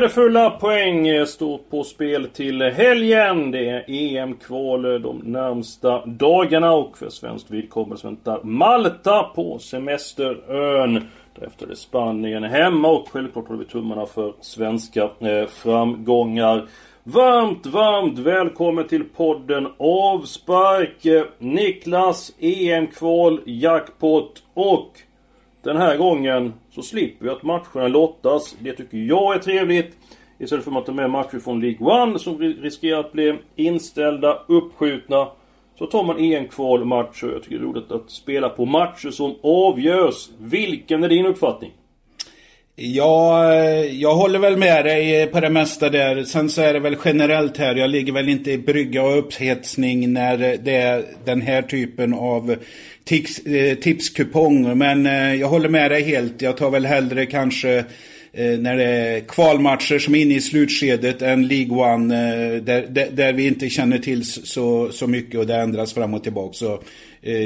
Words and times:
Värdefulla 0.00 0.50
poäng 0.50 1.08
eh, 1.08 1.24
står 1.24 1.58
på 1.58 1.84
spel 1.84 2.28
till 2.32 2.62
helgen. 2.62 3.50
Det 3.50 3.68
är 3.68 3.84
EM-kval 3.88 4.84
eh, 4.84 5.00
de 5.00 5.18
närmsta 5.18 6.06
dagarna 6.06 6.72
och 6.72 6.98
för 6.98 7.08
svenskt 7.08 7.50
vidkommande 7.50 8.02
väntar 8.02 8.40
Malta 8.42 9.22
på 9.22 9.58
semesterön. 9.58 11.08
Därefter 11.38 11.64
är 11.66 11.70
det 11.70 11.76
Spanien 11.76 12.44
hemma 12.44 12.88
och 12.88 13.08
självklart 13.08 13.48
håller 13.48 13.60
vi 13.60 13.66
tummarna 13.66 14.06
för 14.06 14.34
svenska 14.40 15.02
eh, 15.02 15.46
framgångar. 15.48 16.68
Varmt, 17.02 17.66
varmt 17.66 18.18
välkommen 18.18 18.88
till 18.88 19.04
podden 19.04 19.68
Avspark. 19.78 21.28
Niklas, 21.38 22.32
EM-kval, 22.40 23.40
jackpot 23.44 24.42
och 24.54 24.92
den 25.62 25.76
här 25.76 25.96
gången 25.96 26.52
så 26.70 26.82
slipper 26.82 27.24
vi 27.24 27.30
att 27.30 27.42
matcherna 27.42 27.88
lottas. 27.88 28.56
Det 28.58 28.72
tycker 28.72 28.98
jag 28.98 29.34
är 29.34 29.38
trevligt. 29.38 29.96
Istället 30.38 30.64
för 30.64 30.78
att 30.78 30.86
ta 30.86 30.92
med 30.92 31.10
matcher 31.10 31.38
från 31.38 31.60
League 31.60 32.02
One 32.02 32.18
som 32.18 32.38
riskerar 32.38 33.00
att 33.00 33.12
bli 33.12 33.38
inställda, 33.56 34.42
uppskjutna. 34.48 35.28
Så 35.78 35.86
tar 35.86 36.04
man 36.04 36.18
EM-kvalmatcher. 36.18 37.32
Jag 37.32 37.42
tycker 37.42 37.58
det 37.58 37.62
är 37.62 37.66
roligt 37.66 37.92
att 37.92 38.10
spela 38.10 38.48
på 38.48 38.64
matcher 38.64 39.10
som 39.10 39.34
avgörs. 39.42 40.28
Vilken 40.38 41.04
är 41.04 41.08
din 41.08 41.26
uppfattning? 41.26 41.72
Ja, 42.82 43.54
jag 43.84 44.14
håller 44.14 44.38
väl 44.38 44.56
med 44.56 44.84
dig 44.84 45.26
på 45.26 45.40
det 45.40 45.50
mesta 45.50 45.90
där. 45.90 46.24
Sen 46.24 46.48
så 46.48 46.62
är 46.62 46.72
det 46.72 46.80
väl 46.80 46.96
generellt 47.04 47.56
här. 47.56 47.74
Jag 47.74 47.90
ligger 47.90 48.12
väl 48.12 48.28
inte 48.28 48.52
i 48.52 48.58
brygga 48.58 49.02
och 49.02 49.18
upphetsning 49.18 50.12
när 50.12 50.58
det 50.62 50.76
är 50.76 51.04
den 51.24 51.40
här 51.40 51.62
typen 51.62 52.14
av 52.14 52.56
tips, 53.04 53.38
eh, 53.46 53.74
tipskupong. 53.74 54.78
Men 54.78 55.06
eh, 55.06 55.34
jag 55.34 55.48
håller 55.48 55.68
med 55.68 55.90
dig 55.90 56.02
helt. 56.02 56.42
Jag 56.42 56.56
tar 56.56 56.70
väl 56.70 56.86
hellre 56.86 57.26
kanske 57.26 57.78
eh, 58.32 58.58
när 58.58 58.76
det 58.76 58.84
är 58.84 59.20
kvalmatcher 59.20 59.98
som 59.98 60.14
är 60.14 60.22
inne 60.22 60.34
i 60.34 60.40
slutskedet 60.40 61.22
än 61.22 61.48
League 61.48 61.94
One 61.94 62.14
där, 62.60 62.86
där, 62.88 63.08
där, 63.12 63.32
vi 63.32 63.46
inte 63.46 63.70
känner 63.70 63.98
till 63.98 64.24
så, 64.24 64.92
så 64.92 65.06
mycket 65.06 65.40
och 65.40 65.46
det 65.46 65.56
ändras 65.56 65.92
fram 65.92 66.14
och 66.14 66.22
tillbaka. 66.22 66.52
Så 66.52 66.82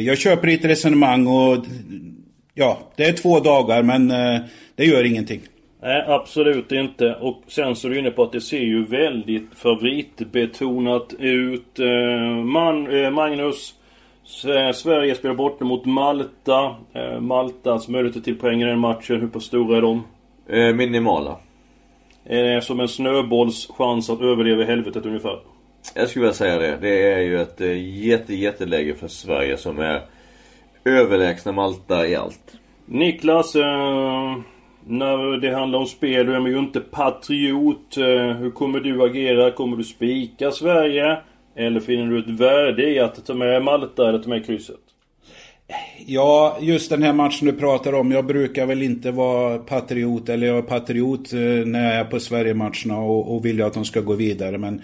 jag 0.04 0.18
köper 0.18 0.46
ditt 0.46 0.64
resonemang 0.64 1.26
och 1.26 1.66
ja, 2.54 2.78
det 2.96 3.04
är 3.04 3.12
två 3.12 3.40
dagar 3.40 3.82
men 3.82 4.08
det 4.76 4.84
gör 4.84 5.04
ingenting. 5.04 5.40
Nej, 5.82 6.04
absolut 6.08 6.72
inte. 6.72 7.14
Och 7.14 7.42
sen 7.48 7.76
så 7.76 7.88
är 7.88 7.90
du 7.90 7.98
inne 7.98 8.10
på 8.10 8.22
att 8.22 8.32
det 8.32 8.40
ser 8.40 8.60
ju 8.60 8.84
väldigt 8.84 9.48
favoritbetonat 9.54 11.14
ut. 11.18 11.78
Man, 12.44 12.88
Magnus 13.14 13.74
Sverige 14.74 15.14
spelar 15.14 15.34
borta 15.34 15.64
mot 15.64 15.84
Malta. 15.84 16.76
Eh, 16.92 17.20
Maltas 17.20 17.88
möjligheter 17.88 18.20
till 18.20 18.38
poäng 18.38 18.62
i 18.62 18.64
den 18.64 18.78
matchen, 18.78 19.20
hur 19.20 19.28
pass 19.28 19.44
stora 19.44 19.76
är 19.76 19.82
de? 19.82 20.04
Eh, 20.48 20.74
minimala. 20.74 21.36
Eh, 22.24 22.60
som 22.60 22.80
en 22.80 22.88
snöbolls 22.88 23.68
chans 23.78 24.10
att 24.10 24.20
överleva 24.20 24.62
i 24.62 24.66
helvetet 24.66 25.06
ungefär. 25.06 25.38
Jag 25.94 26.08
skulle 26.08 26.22
vilja 26.22 26.34
säga 26.34 26.58
det. 26.58 26.78
Det 26.80 27.12
är 27.12 27.20
ju 27.20 27.40
ett 27.40 27.60
jätte, 28.04 28.34
jätteläge 28.34 28.94
för 28.94 29.08
Sverige 29.08 29.56
som 29.56 29.78
är 29.78 30.00
överlägsna 30.84 31.52
Malta 31.52 32.06
i 32.08 32.16
allt. 32.16 32.58
Niklas, 32.86 33.56
eh, 33.56 34.36
när 34.86 35.40
det 35.40 35.54
handlar 35.54 35.78
om 35.78 35.86
spel, 35.86 36.26
du 36.26 36.34
är 36.34 36.48
ju 36.48 36.58
inte 36.58 36.80
patriot. 36.80 37.96
Eh, 37.96 38.36
hur 38.36 38.50
kommer 38.50 38.80
du 38.80 39.02
agera? 39.02 39.50
Kommer 39.50 39.76
du 39.76 39.84
spika 39.84 40.50
Sverige? 40.50 41.18
Eller 41.56 41.80
finner 41.80 42.06
du 42.06 42.18
ett 42.18 42.40
värde 42.40 42.90
i 42.90 43.00
att 43.00 43.26
ta 43.26 43.34
med 43.34 43.62
Malta 43.62 44.08
eller 44.08 44.18
ta 44.18 44.28
med 44.28 44.46
krysset? 44.46 44.80
Ja, 46.06 46.58
just 46.60 46.90
den 46.90 47.02
här 47.02 47.12
matchen 47.12 47.46
du 47.46 47.52
pratar 47.52 47.92
om. 47.92 48.12
Jag 48.12 48.26
brukar 48.26 48.66
väl 48.66 48.82
inte 48.82 49.10
vara 49.10 49.58
patriot, 49.58 50.28
eller 50.28 50.46
jag 50.46 50.58
är 50.58 50.62
patriot 50.62 51.32
eh, 51.32 51.40
när 51.40 51.84
jag 51.84 51.94
är 51.94 52.04
på 52.04 52.20
Sverige-matcherna 52.20 52.98
och, 52.98 53.34
och 53.34 53.44
vill 53.44 53.62
att 53.62 53.74
de 53.74 53.84
ska 53.84 54.00
gå 54.00 54.12
vidare. 54.12 54.58
Men 54.58 54.82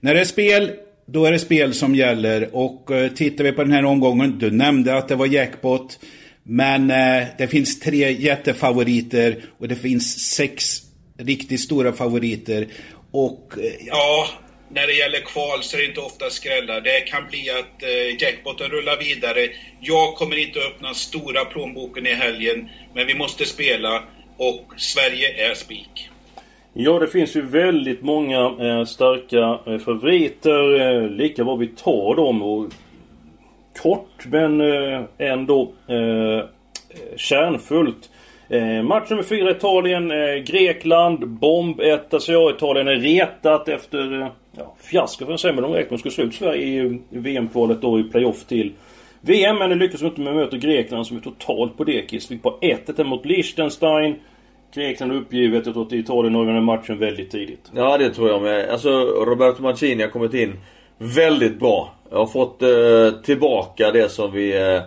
när 0.00 0.14
det 0.14 0.20
är 0.20 0.24
spel, 0.24 0.70
då 1.06 1.24
är 1.24 1.32
det 1.32 1.38
spel 1.38 1.74
som 1.74 1.94
gäller. 1.94 2.56
Och 2.56 2.90
eh, 2.90 3.12
tittar 3.12 3.44
vi 3.44 3.52
på 3.52 3.62
den 3.62 3.72
här 3.72 3.84
omgången, 3.84 4.38
du 4.38 4.50
nämnde 4.50 4.96
att 4.96 5.08
det 5.08 5.16
var 5.16 5.26
jackpot. 5.26 5.98
Men 6.42 6.90
eh, 6.90 7.26
det 7.38 7.48
finns 7.48 7.80
tre 7.80 8.12
jättefavoriter 8.12 9.44
och 9.58 9.68
det 9.68 9.76
finns 9.76 10.34
sex 10.34 10.80
riktigt 11.18 11.60
stora 11.60 11.92
favoriter. 11.92 12.66
Och 13.10 13.54
eh, 13.58 13.72
ja, 13.86 14.28
när 14.70 14.86
det 14.86 14.92
gäller 14.92 15.20
kval 15.20 15.62
så 15.62 15.76
är 15.76 15.80
det 15.80 15.86
inte 15.86 16.00
ofta 16.00 16.30
skrällar. 16.30 16.80
Det 16.80 17.00
kan 17.00 17.26
bli 17.28 17.50
att 17.50 17.82
eh, 17.82 18.22
jackpoten 18.22 18.70
rullar 18.70 18.96
vidare. 18.96 19.48
Jag 19.80 20.14
kommer 20.14 20.36
inte 20.36 20.58
öppna 20.58 20.94
stora 20.94 21.44
plånboken 21.44 22.06
i 22.06 22.14
helgen, 22.14 22.68
men 22.94 23.06
vi 23.06 23.14
måste 23.14 23.44
spela 23.44 24.04
och 24.36 24.72
Sverige 24.76 25.50
är 25.50 25.54
spik. 25.54 26.08
Ja, 26.74 26.98
det 26.98 27.06
finns 27.06 27.36
ju 27.36 27.40
väldigt 27.40 28.02
många 28.02 28.40
eh, 28.40 28.84
starka 28.84 29.72
eh, 29.72 29.78
favoriter. 29.78 30.80
Eh, 30.80 31.08
lika 31.08 31.44
vad 31.44 31.58
vi 31.58 31.66
tar 31.66 32.16
dem 32.16 32.42
och 32.42 32.66
kort 33.82 34.26
men 34.26 34.60
eh, 34.60 35.00
ändå 35.18 35.72
eh, 35.86 36.44
kärnfullt. 37.16 38.10
Eh, 38.48 38.82
match 38.82 39.10
nummer 39.10 39.22
fyra 39.22 39.50
Italien, 39.50 40.10
eh, 40.10 40.34
Grekland, 40.34 41.28
bomb 41.28 41.80
1 41.80 42.06
ja, 42.28 42.50
Italien 42.50 42.88
är 42.88 42.96
retat 42.96 43.68
efter 43.68 44.20
eh, 44.20 44.28
ja, 44.56 44.74
fiasko 44.78 45.24
får 45.24 45.32
jag 45.32 45.40
säga, 45.40 45.52
men 45.52 45.62
de 45.62 45.72
räknar 45.72 45.90
med 45.90 45.94
att 45.94 46.00
skulle 46.00 46.12
slå 46.12 46.24
ut 46.24 46.34
Sverige 46.34 46.66
i 46.66 46.78
eh, 46.78 46.92
VM-kvalet 47.08 47.80
då 47.80 48.00
i 48.00 48.02
playoff 48.02 48.44
till 48.44 48.72
VM. 49.20 49.56
Men 49.56 49.70
det 49.70 49.76
lyckas 49.76 50.02
inte 50.02 50.20
med 50.20 50.30
att 50.30 50.36
möta 50.36 50.56
Grekland 50.56 51.06
som 51.06 51.16
är 51.16 51.20
totalt 51.20 51.76
på 51.76 51.84
dekis. 51.84 52.28
Fick 52.28 52.42
bara 52.42 52.54
1-1 52.54 53.04
mot 53.04 53.26
Liechtenstein. 53.26 54.14
Grekland 54.74 55.12
uppgivet. 55.12 55.66
Jag 55.66 55.74
tror 55.74 55.86
att 55.86 55.92
Italien 55.92 56.36
avgör 56.36 56.54
den 56.54 56.64
matchen 56.64 56.98
väldigt 56.98 57.30
tidigt. 57.30 57.70
Ja, 57.74 57.98
det 57.98 58.10
tror 58.10 58.28
jag 58.28 58.42
med. 58.42 58.68
Alltså, 58.70 58.90
Roberto 59.00 59.62
Mancini 59.62 60.02
har 60.02 60.10
kommit 60.10 60.34
in 60.34 60.56
väldigt 60.98 61.58
bra. 61.58 61.94
Jag 62.10 62.18
har 62.18 62.26
fått 62.26 62.62
eh, 62.62 63.22
tillbaka 63.22 63.90
det 63.90 64.08
som 64.08 64.32
vi 64.32 64.56
eh, 64.56 64.82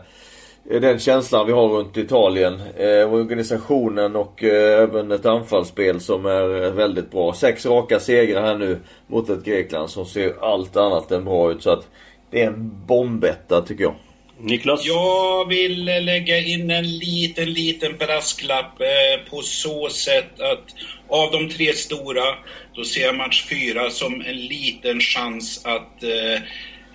den 0.81 0.99
känslan 0.99 1.47
vi 1.47 1.53
har 1.53 1.67
runt 1.67 1.97
Italien. 1.97 2.61
Eh, 2.75 3.13
organisationen 3.13 4.15
och 4.15 4.43
eh, 4.43 4.83
även 4.83 5.11
ett 5.11 5.25
anfallsspel 5.25 5.99
som 5.99 6.25
är 6.25 6.63
eh, 6.63 6.71
väldigt 6.71 7.11
bra. 7.11 7.33
Sex 7.33 7.65
raka 7.65 7.99
segrar 7.99 8.41
här 8.41 8.57
nu 8.57 8.79
mot 9.07 9.29
ett 9.29 9.43
Grekland 9.43 9.89
som 9.89 10.05
ser 10.05 10.33
allt 10.41 10.77
annat 10.77 11.11
än 11.11 11.25
bra 11.25 11.51
ut. 11.51 11.63
Så 11.63 11.69
att 11.69 11.87
det 12.29 12.41
är 12.41 12.47
en 12.47 12.71
bombetta 12.87 13.61
tycker 13.61 13.83
jag. 13.83 13.93
Niklas? 14.39 14.85
Jag 14.85 15.47
vill 15.47 15.85
lägga 15.85 16.37
in 16.37 16.71
en 16.71 16.97
liten, 16.97 17.53
liten 17.53 17.97
brasklapp 17.97 18.81
eh, 18.81 19.29
på 19.29 19.41
så 19.41 19.89
sätt 19.89 20.39
att 20.39 20.63
av 21.09 21.31
de 21.31 21.49
tre 21.49 21.73
stora, 21.73 22.35
då 22.75 22.83
ser 22.83 23.01
jag 23.01 23.15
match 23.15 23.45
fyra 23.49 23.89
som 23.89 24.21
en 24.21 24.37
liten 24.37 24.99
chans 24.99 25.65
att 25.65 26.03
eh, 26.03 26.33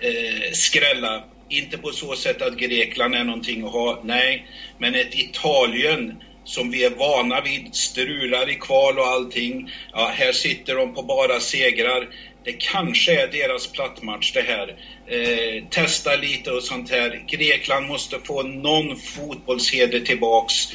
eh, 0.09 0.51
skrälla 0.53 1.23
inte 1.49 1.77
på 1.77 1.91
så 1.91 2.15
sätt 2.15 2.41
att 2.41 2.57
Grekland 2.57 3.15
är 3.15 3.23
någonting 3.23 3.63
att 3.63 3.71
ha, 3.71 4.01
nej. 4.03 4.47
Men 4.77 4.95
ett 4.95 5.15
Italien 5.15 6.23
som 6.43 6.71
vi 6.71 6.83
är 6.83 6.89
vana 6.89 7.41
vid, 7.41 7.75
strular 7.75 8.49
i 8.49 8.55
kval 8.55 8.99
och 8.99 9.05
allting. 9.05 9.71
Ja, 9.93 10.11
här 10.13 10.31
sitter 10.31 10.75
de 10.75 10.93
på 10.93 11.01
bara 11.01 11.39
segrar. 11.39 12.07
Det 12.43 12.51
kanske 12.51 13.21
är 13.21 13.27
deras 13.27 13.67
plattmatch 13.67 14.33
det 14.33 14.41
här. 14.41 14.75
Eh, 15.07 15.63
testa 15.69 16.15
lite 16.15 16.51
och 16.51 16.63
sånt 16.63 16.91
här. 16.91 17.23
Grekland 17.27 17.87
måste 17.87 18.19
få 18.23 18.43
någon 18.43 18.95
fotbollsheder 18.95 19.99
tillbaks 19.99 20.73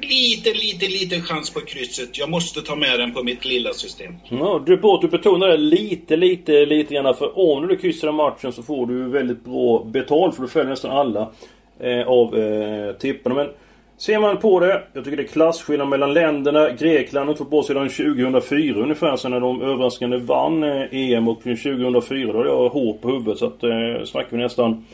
lite, 0.00 0.54
lite, 0.54 0.86
lite 0.88 1.20
chans 1.20 1.50
på 1.50 1.60
krysset. 1.60 2.18
Jag 2.18 2.30
måste 2.30 2.62
ta 2.62 2.76
med 2.76 3.00
den 3.00 3.14
på 3.14 3.22
mitt 3.22 3.44
lilla 3.44 3.72
system. 3.72 4.14
Ja, 4.28 4.62
du, 4.66 4.76
du 5.00 5.08
betonar 5.08 5.48
det 5.48 5.56
lite, 5.56 6.16
lite, 6.16 6.66
lite 6.66 6.94
grann. 6.94 7.14
För 7.14 7.38
om 7.38 7.66
du 7.66 7.76
kryssar 7.76 8.12
matchen 8.12 8.52
så 8.52 8.62
får 8.62 8.86
du 8.86 9.08
väldigt 9.08 9.44
bra 9.44 9.84
betalt. 9.84 10.34
För 10.34 10.42
du 10.42 10.48
följer 10.48 10.70
nästan 10.70 10.90
alla 10.90 11.32
eh, 11.80 12.08
av 12.08 12.38
eh, 12.38 12.92
tipparna. 12.92 13.34
Men 13.34 13.48
ser 13.98 14.18
man 14.18 14.36
på 14.36 14.60
det. 14.60 14.82
Jag 14.92 15.04
tycker 15.04 15.16
det 15.16 15.22
är 15.22 15.26
klasskillnad 15.26 15.88
mellan 15.88 16.14
länderna. 16.14 16.70
Grekland 16.70 17.26
har 17.26 17.32
inte 17.32 17.42
fått 17.42 17.50
på 17.50 17.62
sedan 17.62 17.88
2004 17.88 18.82
ungefär. 18.82 19.16
Sen 19.16 19.30
när 19.30 19.40
de 19.40 19.62
överraskande 19.62 20.16
vann 20.16 20.64
EM. 20.90 21.28
Och 21.28 21.42
2004 21.42 22.32
då 22.32 22.38
hade 22.38 22.50
jag 22.50 22.68
hår 22.68 22.92
på 22.92 23.08
huvudet. 23.08 23.38
Så 23.38 23.46
att 23.46 23.62
eh, 23.62 24.04
snackar 24.04 24.36
vi 24.36 24.42
nästan 24.42 24.84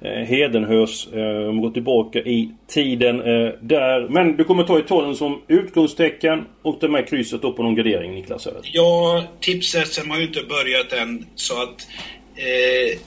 eh, 0.00 0.10
Hedenhös. 0.10 1.08
Eh, 1.12 1.48
om 1.48 1.60
går 1.60 1.70
tillbaka 1.70 2.18
i 2.18 2.50
tiden 2.66 3.20
eh, 3.20 3.52
där. 3.60 4.08
Men 4.08 4.36
du 4.36 4.44
kommer 4.44 4.64
ta 4.64 4.78
Italien 4.78 5.16
som 5.16 5.42
utgångstecken 5.48 6.44
och 6.62 6.76
det 6.80 6.88
med 6.88 7.08
krysset 7.08 7.42
då 7.42 7.52
på 7.52 7.62
någon 7.62 7.74
gradering 7.74 8.14
Niklas? 8.14 8.46
Eller? 8.46 8.60
Ja, 8.64 9.24
tips-SM 9.40 10.10
har 10.10 10.18
ju 10.18 10.26
inte 10.26 10.42
börjat 10.42 10.92
än 10.92 11.26
så 11.34 11.62
att 11.62 11.88
eh, 12.36 12.98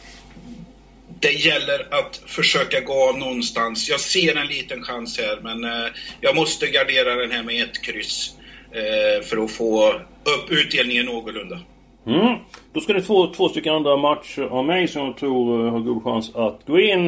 det 1.23 1.31
gäller 1.31 1.87
att 1.89 2.21
försöka 2.25 2.79
gå 2.79 3.09
av 3.09 3.17
någonstans. 3.17 3.89
Jag 3.89 3.99
ser 3.99 4.37
en 4.37 4.47
liten 4.47 4.83
chans 4.83 5.19
här 5.19 5.39
men 5.43 5.63
eh, 5.63 5.89
jag 6.21 6.35
måste 6.35 6.67
gardera 6.67 7.15
den 7.15 7.31
här 7.31 7.43
med 7.43 7.63
ett 7.63 7.81
kryss 7.81 8.37
eh, 8.71 9.25
för 9.25 9.43
att 9.43 9.51
få 9.51 9.89
upp 10.23 10.51
utdelningen 10.51 11.05
någorlunda. 11.05 11.59
Mm. 12.07 12.35
Då 12.73 12.79
ska 12.79 12.93
ni 12.93 13.01
få 13.01 13.33
två 13.33 13.49
stycken 13.49 13.73
andra 13.73 13.97
matcher 13.97 14.41
av 14.41 14.65
mig 14.65 14.87
som 14.87 15.05
jag 15.05 15.17
tror 15.17 15.65
eh, 15.65 15.71
har 15.71 15.79
god 15.79 16.03
chans 16.03 16.35
att 16.35 16.61
gå 16.67 16.79
in. 16.79 17.07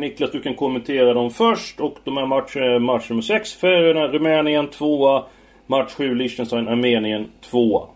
Niklas, 0.00 0.30
du 0.30 0.42
kan 0.42 0.54
kommentera 0.54 1.14
dem 1.14 1.30
först. 1.30 1.80
Och 1.80 1.96
de 2.04 2.16
här 2.16 2.26
matcherna, 2.26 2.74
är 2.74 2.78
match 2.78 3.08
nummer 3.08 3.22
6, 3.22 3.52
Färöarna, 3.52 4.08
Rumänien, 4.08 4.68
2. 4.68 5.24
Match 5.66 5.92
7 5.92 6.14
Liechtenstein, 6.14 6.68
Armenien 6.68 7.28
2. 7.50 7.88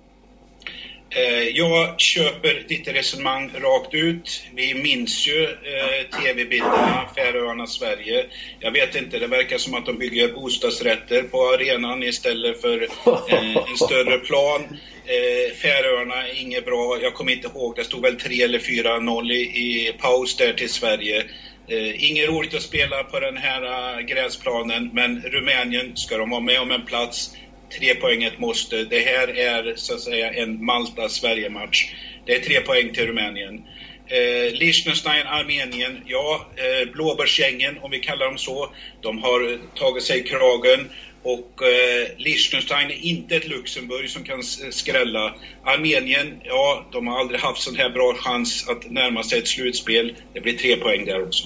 Eh, 1.11 1.49
jag 1.49 2.01
köper 2.01 2.65
ditt 2.69 2.89
resonemang 2.89 3.51
rakt 3.55 3.95
ut. 3.95 4.43
Vi 4.55 4.75
minns 4.75 5.27
ju 5.29 5.45
eh, 5.45 6.19
TV-bilderna 6.21 7.09
Färöarna-Sverige. 7.17 8.27
Jag 8.61 8.71
vet 8.71 8.95
inte, 8.95 9.19
det 9.19 9.27
verkar 9.27 9.59
som 9.59 9.75
att 9.75 9.87
de 9.87 9.99
bygger 9.99 10.29
bostadsrätter 10.29 11.23
på 11.23 11.47
arenan 11.47 12.03
istället 12.03 12.61
för 12.61 12.83
eh, 12.83 13.57
en 13.57 13.77
större 13.77 14.19
plan. 14.19 14.61
Eh, 15.05 15.55
Färöarna 15.55 16.29
är 16.29 16.41
inget 16.41 16.65
bra. 16.65 16.99
Jag 17.03 17.15
kommer 17.15 17.33
inte 17.33 17.49
ihåg, 17.49 17.77
det 17.77 17.85
stod 17.85 18.03
väl 18.03 18.17
3 18.17 18.43
eller 18.43 18.59
4-0 18.59 19.33
i, 19.33 19.89
i 19.89 19.93
paus 19.99 20.37
där 20.37 20.53
till 20.53 20.71
Sverige. 20.71 21.25
Eh, 21.69 22.11
inget 22.11 22.29
roligt 22.29 22.55
att 22.55 22.63
spela 22.63 23.03
på 23.03 23.21
den 23.21 23.37
här 23.37 23.63
eh, 23.63 24.01
gräsplanen, 24.07 24.91
men 24.93 25.23
Rumänien 25.23 25.97
ska 25.97 26.17
de 26.17 26.31
vara 26.31 26.41
med 26.41 26.61
om 26.61 26.71
en 26.71 26.87
plats 26.87 27.31
tre 27.79 27.95
poäng 27.95 28.23
ett 28.23 28.39
måste. 28.39 28.85
Det 28.85 29.01
här 29.01 29.39
är 29.39 29.73
så 29.77 29.95
att 29.95 30.01
säga 30.01 30.33
en 30.33 30.65
Malta-Sverige-match. 30.65 31.95
Det 32.27 32.35
är 32.35 32.41
tre 32.41 32.61
poäng 32.61 32.93
till 32.93 33.07
Rumänien. 33.07 33.63
Eh, 34.07 34.53
Liechtenstein, 34.53 35.27
Armenien, 35.27 36.03
ja, 36.07 36.47
eh, 36.57 36.93
blåbärsgängen 36.93 37.79
om 37.83 37.91
vi 37.91 37.99
kallar 37.99 38.27
dem 38.27 38.39
så, 38.39 38.71
de 39.01 39.19
har 39.19 39.59
tagit 39.75 40.03
sig 40.03 40.21
i 40.21 40.23
kragen 40.23 40.89
och 41.23 41.63
eh, 41.63 42.09
Liechtenstein 42.17 42.91
är 42.91 43.05
inte 43.05 43.37
ett 43.37 43.49
Luxemburg 43.49 44.11
som 44.11 44.25
kan 44.25 44.43
skrälla. 44.71 45.35
Armenien, 45.65 46.41
ja, 46.45 46.87
de 46.93 47.07
har 47.07 47.21
aldrig 47.21 47.41
haft 47.41 47.63
sån 47.63 47.77
här 47.77 47.91
bra 47.91 48.15
chans 48.15 48.69
att 48.69 48.91
närma 48.91 49.23
sig 49.23 49.39
ett 49.39 49.49
slutspel. 49.49 50.15
Det 50.33 50.41
blir 50.41 50.53
tre 50.53 50.77
poäng 50.77 51.05
där 51.05 51.23
också. 51.23 51.45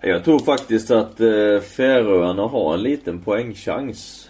Jag 0.00 0.24
tror 0.24 0.38
faktiskt 0.38 0.90
att 0.90 1.20
eh, 1.20 1.60
Färöarna 1.76 2.42
har 2.42 2.74
en 2.74 2.82
liten 2.82 3.20
poängchans. 3.20 4.27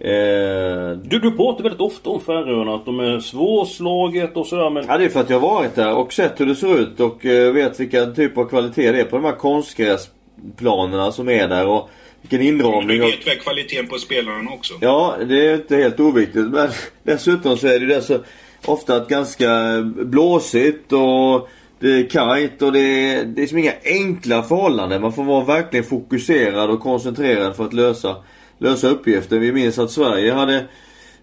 Eh, 0.00 0.98
du, 1.02 1.18
du 1.18 1.36
pratar 1.36 1.62
väldigt 1.62 1.80
ofta 1.80 2.10
om 2.10 2.20
Färöarna, 2.20 2.74
att 2.74 2.86
de 2.86 3.00
är 3.00 3.20
svårslaget 3.20 4.36
och 4.36 4.46
sådär 4.46 4.70
men... 4.70 4.84
Ja 4.88 4.98
det 4.98 5.04
är 5.04 5.08
för 5.08 5.20
att 5.20 5.30
jag 5.30 5.40
har 5.40 5.48
varit 5.48 5.74
där 5.74 5.94
och 5.94 6.12
sett 6.12 6.40
hur 6.40 6.46
det 6.46 6.54
ser 6.54 6.78
ut 6.80 7.00
och 7.00 7.26
eh, 7.26 7.52
vet 7.52 7.80
vilken 7.80 8.14
typ 8.14 8.38
av 8.38 8.44
kvalitet 8.44 8.92
det 8.92 9.00
är 9.00 9.04
på 9.04 9.16
de 9.16 9.24
här 9.24 9.36
konstgräsplanerna 9.36 11.12
som 11.12 11.28
är 11.28 11.48
där 11.48 11.66
och 11.66 11.90
vilken 12.20 12.42
inramning. 12.42 13.00
Du 13.00 13.06
vet 13.06 13.26
väl 13.26 13.38
kvaliteten 13.38 13.86
på 13.86 13.98
spelarna 13.98 14.50
också? 14.50 14.74
Ja, 14.80 15.16
det 15.28 15.46
är 15.46 15.54
inte 15.54 15.76
helt 15.76 16.00
oviktigt 16.00 16.50
men 16.50 16.68
dessutom 17.02 17.56
så 17.56 17.66
är 17.66 17.80
det 17.80 17.94
ju 17.94 18.00
så 18.00 18.18
ofta 18.64 18.96
ett 18.96 19.08
ganska 19.08 19.80
blåsigt 19.96 20.92
och 20.92 21.48
det 21.78 21.88
är 21.88 22.08
kajt 22.08 22.62
och 22.62 22.72
det 22.72 22.80
är, 22.80 23.24
det 23.24 23.42
är 23.42 23.46
som 23.46 23.58
inga 23.58 23.72
enkla 23.84 24.42
förhållanden. 24.42 25.02
Man 25.02 25.12
får 25.12 25.24
vara 25.24 25.44
verkligen 25.44 25.84
fokuserad 25.84 26.70
och 26.70 26.80
koncentrerad 26.80 27.56
för 27.56 27.64
att 27.64 27.72
lösa 27.72 28.16
lösa 28.64 28.88
uppgifter. 28.88 29.38
Vi 29.38 29.52
minns 29.52 29.78
att 29.78 29.90
Sverige 29.90 30.32
hade 30.32 30.64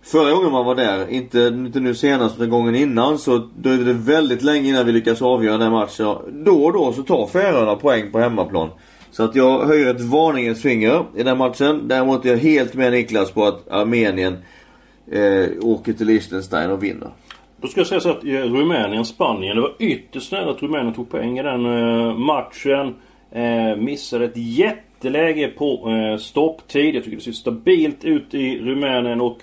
Förra 0.04 0.32
gången 0.32 0.52
man 0.52 0.66
var 0.66 0.76
där, 0.76 1.10
inte, 1.10 1.40
inte 1.40 1.80
nu 1.80 1.96
senast 1.96 2.36
utan 2.36 2.50
gången 2.50 2.76
innan, 2.76 3.18
så 3.18 3.38
dröjde 3.38 3.84
det 3.84 3.94
väldigt 3.94 4.42
länge 4.42 4.70
innan 4.70 4.86
vi 4.86 4.92
lyckades 4.92 5.22
avgöra 5.22 5.58
den 5.58 5.72
matchen. 5.72 6.16
Då 6.46 6.64
och 6.64 6.74
då 6.74 6.94
så 6.94 7.04
tar 7.04 7.28
Färöarna 7.28 7.76
poäng 7.76 8.12
på 8.12 8.20
hemmaplan. 8.20 8.70
Så 9.12 9.24
att 9.24 9.36
jag 9.36 9.66
höjer 9.66 9.96
ett 9.96 10.02
varningens 10.02 10.62
finger 10.62 11.06
i 11.16 11.24
den 11.24 11.38
matchen. 11.38 11.88
Däremot 11.88 12.26
är 12.26 12.30
jag 12.30 12.38
helt 12.38 12.74
med 12.74 12.92
Niklas 12.92 13.32
på 13.32 13.46
att 13.46 13.72
Armenien 13.72 14.38
eh, 15.12 15.46
åker 15.62 15.94
till 15.94 16.08
Liechtenstein 16.08 16.72
och 16.72 16.84
vinner. 16.84 17.10
Då 17.62 17.68
ska 17.68 17.80
jag 17.80 17.88
säga 17.88 18.02
så 18.02 18.10
att 18.10 18.24
eh, 18.24 18.30
Rumänien-Spanien, 18.30 19.56
det 19.56 19.62
var 19.62 19.76
ytterst 19.80 20.32
nära 20.32 20.52
att 20.52 20.62
Rumänien 20.62 20.94
tog 20.94 21.10
poäng 21.10 21.40
i 21.40 21.44
den 21.44 21.66
eh, 21.66 22.18
matchen. 22.18 22.96
Eh, 23.32 23.76
missade 23.78 24.26
ett 24.26 24.38
jätte 24.38 24.91
jätteläge 25.02 25.48
på 25.48 25.90
eh, 25.90 26.18
stopptid. 26.18 26.96
Jag 26.96 27.04
tycker 27.04 27.18
det 27.18 27.24
ser 27.24 27.32
stabilt 27.32 28.04
ut 28.04 28.34
i 28.34 28.60
Rumänien 28.60 29.22
och 29.22 29.38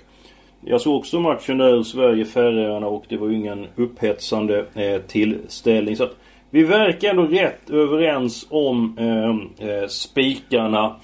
jag 0.65 0.81
såg 0.81 0.95
också 0.95 1.19
matchen 1.19 1.57
där 1.57 1.83
Sverige-Färöarna 1.83 2.87
och 2.87 3.05
det 3.09 3.17
var 3.17 3.27
ju 3.27 3.35
ingen 3.35 3.67
upphetsande 3.75 4.65
eh, 4.73 5.01
tillställning. 5.01 5.95
Så 5.95 6.03
att 6.03 6.15
vi 6.49 6.63
verkar 6.63 7.09
ändå 7.09 7.23
rätt 7.23 7.69
överens 7.69 8.47
om 8.49 8.97
eh, 8.97 9.69
eh, 9.69 9.87
spikarna. 9.87 10.95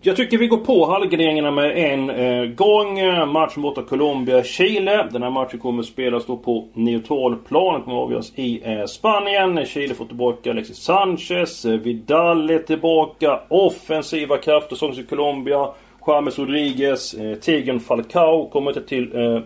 Jag 0.00 0.16
tycker 0.16 0.38
vi 0.38 0.46
går 0.46 0.58
på 0.58 0.86
halvgarderingarna 0.86 1.50
med 1.50 1.92
en 1.92 2.10
eh, 2.10 2.44
gång. 2.44 2.94
Matchen 3.32 3.62
borta 3.62 3.82
Colombia-Chile. 3.82 5.08
Den 5.12 5.22
här 5.22 5.30
matchen 5.30 5.58
kommer 5.58 5.82
spelas 5.82 6.26
då 6.26 6.36
på 6.36 6.68
neutral 6.74 7.36
plan. 7.36 7.74
Den 7.74 7.82
kommer 7.82 7.96
avgöras 7.96 8.32
i 8.34 8.60
eh, 8.64 8.84
Spanien. 8.84 9.66
Chile 9.66 9.94
får 9.94 10.04
tillbaka 10.04 10.50
Alexis 10.50 10.76
Sanchez. 10.76 11.64
Eh, 11.64 11.72
Vidal 11.72 12.50
är 12.50 12.58
tillbaka. 12.58 13.40
Offensiva 13.48 14.36
krafter 14.36 14.76
som 14.76 14.92
i 14.92 15.02
Colombia. 15.02 15.68
James 16.06 16.38
Rodriguez. 16.38 17.14
Eh, 17.14 17.34
Tigern 17.38 17.80
Falcao 17.80 18.48
kommer 18.48 18.70
inte 18.70 18.88
till, 18.88 19.16
eh, 19.16 19.40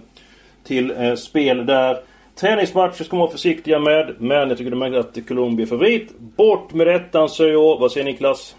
till 0.64 0.90
eh, 0.90 1.14
spel 1.14 1.66
där. 1.66 1.96
Träningsmatcher 2.40 3.04
ska 3.04 3.16
man 3.16 3.20
vara 3.20 3.31
försiktiga 3.31 3.78
med. 3.78 4.14
Men 4.19 4.49
jag 4.49 4.58
tycker 4.58 4.70
det 4.70 4.76
är 4.76 4.90
märkligt 4.90 5.19
att 5.19 5.28
Colombia 5.28 5.64
är 5.64 5.69
favorit. 5.69 6.19
Bort 6.19 6.72
med 6.72 6.87
detta 6.87 7.28
säger 7.28 7.52
jag. 7.52 7.78
Vad 7.78 7.93
säger 7.93 8.04
Niklas? 8.04 8.56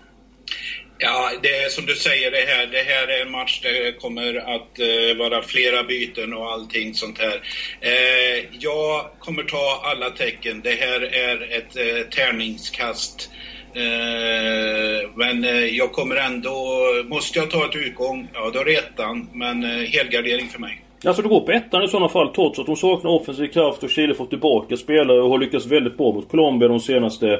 Ja, 1.05 1.29
det 1.41 1.55
är 1.55 1.69
som 1.69 1.85
du 1.85 1.95
säger 1.95 2.31
det 2.31 2.45
här. 2.47 2.67
Det 2.67 2.83
här 2.93 3.07
är 3.07 3.25
en 3.25 3.31
match 3.31 3.61
där 3.61 3.83
det 3.83 3.91
kommer 3.91 4.35
att 4.55 4.79
eh, 4.79 5.17
vara 5.17 5.41
flera 5.41 5.83
byten 5.83 6.33
och 6.33 6.51
allting 6.51 6.93
sånt 6.93 7.19
här. 7.19 7.41
Eh, 7.81 8.45
jag 8.59 9.05
kommer 9.19 9.43
ta 9.43 9.81
alla 9.83 10.09
tecken. 10.09 10.61
Det 10.63 10.71
här 10.71 11.01
är 11.15 11.57
ett 11.57 11.75
eh, 11.75 12.09
tärningskast. 12.09 13.29
Eh, 13.73 15.09
men 15.15 15.43
eh, 15.43 15.65
jag 15.65 15.91
kommer 15.91 16.15
ändå... 16.15 16.57
Måste 17.05 17.39
jag 17.39 17.51
ta 17.51 17.65
ett 17.65 17.75
utgång? 17.75 18.27
Ja, 18.33 18.51
då 18.53 18.59
är 18.59 18.65
det 18.65 18.75
ettan. 18.75 19.29
Men 19.33 19.63
eh, 19.63 19.69
helgardering 19.69 20.47
för 20.47 20.59
mig. 20.59 20.81
Alltså 21.05 21.21
du 21.21 21.29
går 21.29 21.41
på 21.41 21.51
ettan 21.51 21.83
i 21.83 21.87
sådana 21.87 22.09
fall 22.09 22.33
trots 22.33 22.59
att 22.59 22.65
de 22.65 22.75
saknar 22.75 23.11
offensiv 23.11 23.47
kraft 23.47 23.83
och 23.83 23.89
Chile 23.89 24.15
fått 24.15 24.29
tillbaka 24.29 24.77
spelare 24.77 25.21
och 25.21 25.29
har 25.29 25.37
lyckats 25.37 25.65
väldigt 25.65 25.97
bra 25.97 26.11
mot 26.11 26.29
Colombia 26.29 26.69
de 26.69 26.79
senaste 26.79 27.39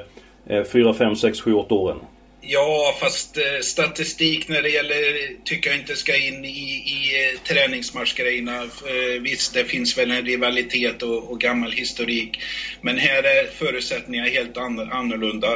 4, 0.74 0.94
5, 0.94 1.16
6, 1.16 1.42
7, 1.42 1.54
8 1.54 1.76
åren. 1.76 1.98
Ja, 2.46 2.94
fast 3.00 3.38
eh, 3.38 3.44
statistik 3.62 4.48
när 4.48 4.62
det 4.62 4.70
gäller 4.70 4.96
tycker 5.44 5.70
jag 5.70 5.80
inte 5.80 5.96
ska 5.96 6.18
in 6.18 6.46
i, 6.46 6.50
i 6.50 7.32
eh, 7.34 7.40
träningsmatchgrejerna. 7.40 8.56
Eh, 8.62 9.22
visst, 9.22 9.54
det 9.54 9.64
finns 9.64 9.98
väl 9.98 10.12
en 10.12 10.26
rivalitet 10.26 11.04
och, 11.04 11.32
och, 11.32 11.40
gammal 11.40 11.72
historik. 11.72 12.40
Men 12.82 12.98
här 12.98 13.24
är 13.24 13.48
förutsättningarna 13.48 14.30
helt 14.30 14.58
an, 14.58 14.80
annorlunda. 14.92 15.48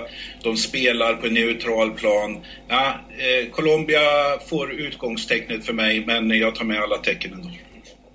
De 0.43 0.57
spelar 0.57 1.13
på 1.13 1.27
neutral 1.27 1.91
plan. 1.91 2.37
Ja, 2.67 2.99
eh, 3.17 3.49
Colombia 3.49 4.01
får 4.49 4.71
utgångstecknet 4.71 5.65
för 5.65 5.73
mig, 5.73 6.03
men 6.05 6.29
jag 6.29 6.55
tar 6.55 6.65
med 6.65 6.81
alla 6.81 6.97
tecken 6.97 7.33
ändå. 7.33 7.49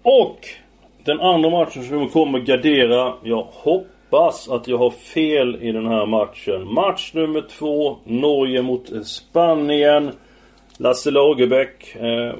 Och 0.02 0.48
den 1.04 1.20
andra 1.20 1.50
matchen 1.50 1.84
som 1.84 2.00
vi 2.00 2.08
kommer 2.08 2.38
gardera. 2.38 3.14
Jag 3.24 3.42
hoppas 3.42 3.91
hoppas 4.12 4.48
att 4.48 4.68
jag 4.68 4.78
har 4.78 4.90
fel 4.90 5.58
i 5.60 5.72
den 5.72 5.86
här 5.86 6.06
matchen. 6.06 6.74
Match 6.74 7.10
nummer 7.14 7.44
två. 7.58 7.96
Norge 8.04 8.62
mot 8.62 9.06
Spanien. 9.06 10.10
Lasse 10.76 11.10
Lagerbäck. 11.10 11.96
Eh, 11.96 12.34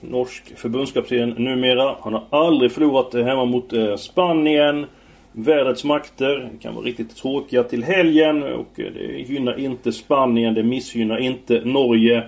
norsk 0.00 0.58
förbundskapten 0.58 1.28
numera. 1.30 1.96
Han 2.00 2.12
har 2.12 2.24
aldrig 2.30 2.72
förlorat 2.72 3.14
hemma 3.14 3.44
mot 3.44 3.72
eh, 3.72 3.96
Spanien. 3.96 4.86
Vädrets 5.32 5.84
makter 5.84 6.50
kan 6.60 6.74
vara 6.74 6.84
riktigt 6.84 7.16
tråkiga 7.16 7.62
till 7.62 7.84
helgen 7.84 8.42
och 8.42 8.80
eh, 8.80 8.92
det 8.92 9.32
gynnar 9.32 9.60
inte 9.60 9.92
Spanien, 9.92 10.54
det 10.54 10.62
missgynnar 10.62 11.18
inte 11.18 11.60
Norge. 11.64 12.22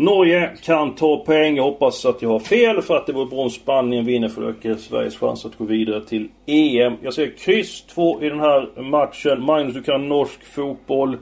Norge 0.00 0.50
kan 0.62 0.94
ta 0.94 1.24
poäng. 1.24 1.56
Jag 1.56 1.64
hoppas 1.64 2.04
att 2.04 2.22
jag 2.22 2.28
har 2.28 2.40
fel 2.40 2.82
för 2.82 2.96
att 2.96 3.06
det 3.06 3.12
vore 3.12 3.26
bra 3.26 3.38
om 3.38 3.50
Spanien 3.50 4.04
vinner 4.04 4.28
för 4.28 4.48
att 4.48 4.56
öka 4.56 4.76
Sveriges 4.76 5.16
chans 5.16 5.44
att 5.44 5.58
gå 5.58 5.64
vidare 5.64 6.04
till 6.04 6.28
EM. 6.46 6.96
Jag 7.02 7.14
ser 7.14 7.30
kryss 7.38 7.82
2 7.82 8.22
i 8.22 8.28
den 8.28 8.40
här 8.40 8.82
matchen. 8.82 9.42
Magnus, 9.42 9.74
du 9.74 9.82
kan 9.82 10.08
norsk 10.08 10.44
fotboll. 10.44 11.16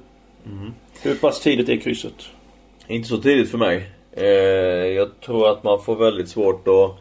Mm. 0.47 0.73
Hur 1.03 1.15
pass 1.15 1.41
tidigt 1.41 1.69
är 1.69 1.77
krysset? 1.77 2.15
Inte 2.87 3.09
så 3.09 3.19
tidigt 3.19 3.51
för 3.51 3.59
mig. 3.59 3.91
Eh, 4.13 4.27
jag 4.97 5.21
tror 5.21 5.51
att 5.51 5.65
man 5.65 5.83
får 5.83 5.97
väldigt 5.97 6.29
svårt 6.29 6.69
att, 6.69 6.97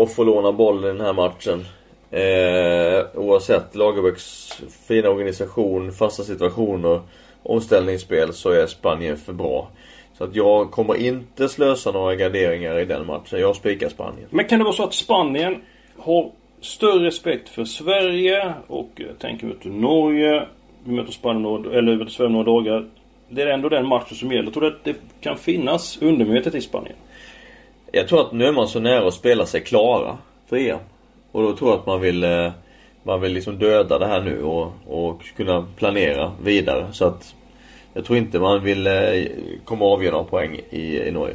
att 0.00 0.14
få 0.14 0.24
låna 0.24 0.52
bollen 0.52 0.84
i 0.84 0.98
den 0.98 1.06
här 1.06 1.12
matchen. 1.12 1.64
Eh, 2.10 3.20
oavsett 3.20 3.74
Lagerbäcks 3.74 4.52
fina 4.88 5.08
organisation, 5.08 5.92
fasta 5.92 6.22
situationer, 6.22 7.00
omställningsspel 7.42 8.32
så 8.32 8.50
är 8.50 8.66
Spanien 8.66 9.16
för 9.16 9.32
bra. 9.32 9.68
Så 10.18 10.24
att 10.24 10.36
jag 10.36 10.70
kommer 10.70 10.94
inte 10.94 11.48
slösa 11.48 11.92
några 11.92 12.14
garderingar 12.14 12.78
i 12.78 12.84
den 12.84 13.06
matchen. 13.06 13.40
Jag 13.40 13.56
spikar 13.56 13.88
Spanien. 13.88 14.28
Men 14.30 14.44
kan 14.44 14.58
det 14.58 14.64
vara 14.64 14.74
så 14.74 14.84
att 14.84 14.94
Spanien 14.94 15.62
har 15.98 16.30
större 16.60 17.06
respekt 17.06 17.48
för 17.48 17.64
Sverige 17.64 18.54
och 18.66 18.90
eh, 19.00 19.06
tänker 19.18 19.46
möter 19.46 19.68
Norge. 19.68 20.46
Vi 20.84 20.92
möter 20.92 21.12
Spanien 21.12 21.72
eller 21.72 21.96
möter 21.96 22.10
Sverige 22.10 22.30
några 22.30 22.44
dagar. 22.44 22.86
Det 23.28 23.42
är 23.42 23.46
ändå 23.46 23.68
den 23.68 23.86
matchen 23.86 24.16
som 24.16 24.32
gäller. 24.32 24.44
Jag 24.44 24.54
tror 24.54 24.66
att 24.66 24.84
det 24.84 24.96
kan 25.20 25.36
finnas 25.36 26.02
undermedvetet 26.02 26.54
i 26.54 26.60
Spanien. 26.60 26.96
Jag 27.92 28.08
tror 28.08 28.20
att 28.20 28.32
nu 28.32 28.44
är 28.44 28.52
man 28.52 28.68
så 28.68 28.80
nära 28.80 29.08
att 29.08 29.14
spela 29.14 29.46
sig 29.46 29.60
klara 29.60 30.18
för 30.48 30.56
EM. 30.56 30.78
Och 31.32 31.42
då 31.42 31.56
tror 31.56 31.70
jag 31.70 31.78
att 31.78 31.86
man 31.86 32.00
vill 32.00 32.24
eh, 32.24 32.52
man 33.02 33.20
vill 33.20 33.32
liksom 33.32 33.58
döda 33.58 33.98
det 33.98 34.06
här 34.06 34.20
nu 34.20 34.42
och, 34.42 34.72
och 34.86 35.22
kunna 35.36 35.66
planera 35.76 36.32
vidare. 36.42 36.86
Så 36.92 37.04
att 37.04 37.34
jag 37.94 38.04
tror 38.04 38.18
inte 38.18 38.38
man 38.38 38.64
vill 38.64 38.86
eh, 38.86 38.92
komma 39.64 39.84
avgöra 39.84 40.12
några 40.12 40.24
poäng 40.24 40.60
i, 40.70 40.98
i 40.98 41.10
Norge. 41.10 41.34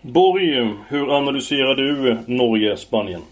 Borg, 0.00 0.74
hur 0.88 1.16
analyserar 1.16 1.74
du 1.74 2.18
Norge-Spanien? 2.26 3.22